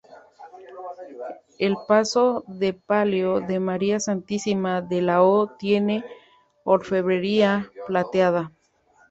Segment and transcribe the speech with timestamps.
[1.59, 6.03] El paso de palio de María Santísima de la O tiene
[6.63, 8.51] orfebrería plateada.